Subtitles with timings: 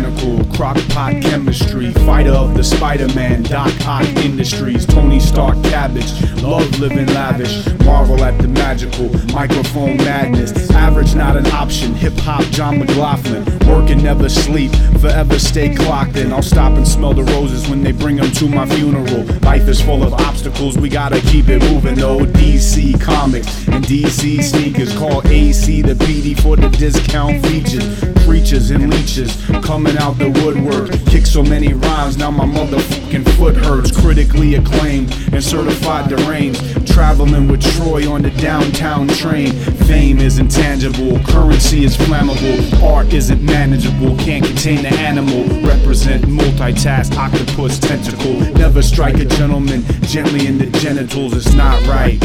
[0.00, 6.22] mechanical, crock pot chemistry, fighter of the Spider Man, Doc Ock Industries, Tony Stark cabbage,
[6.42, 12.44] love living lavish, marvel at the magical, microphone madness, average not an option, hip hop
[12.50, 16.32] John McLaughlin, work and never sleep, forever stay clocked in.
[16.32, 19.24] I'll stop and smell the roses when they bring to my funeral.
[19.40, 21.96] Life is full of obstacles, we gotta keep it moving.
[21.96, 27.86] No DC comics and DC sneakers, call AC the PD for the discount features.
[28.26, 30.90] Preachers and leeches coming out the woodwork.
[31.06, 33.90] Kick so many rhymes, now my motherfucking foot hurts.
[33.98, 36.86] Critically acclaimed and certified deranged.
[36.86, 39.52] Traveling with Troy on the downtown train.
[39.86, 45.44] Fame is intangible, currency is flammable, art isn't manageable, can't contain the animal.
[45.64, 48.40] Represent multitask, octopus tentacle.
[48.54, 52.18] Never strike a gentleman gently in the genitals, it's not right.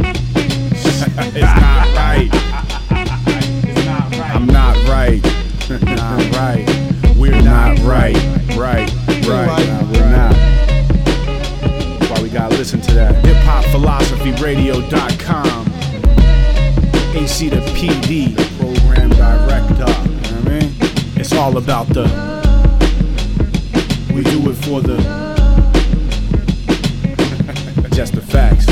[0.00, 2.28] it's not right.
[4.34, 5.22] I'm not right.
[5.82, 6.66] not right.
[7.16, 8.16] We're not right.
[8.56, 8.90] Right.
[9.28, 9.66] Right.
[9.68, 10.34] Nah, we're not.
[12.10, 13.22] Why we gotta listen to that.
[13.24, 15.75] HipHopPhilosophyRadio.com
[17.36, 19.74] see the PD, the program director.
[19.74, 20.72] You know I mean?
[21.20, 22.04] It's all about the.
[24.14, 24.96] We do it for the.
[27.94, 28.66] Just the facts.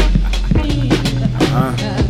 [0.56, 2.03] Uh huh.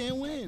[0.00, 0.39] can't win.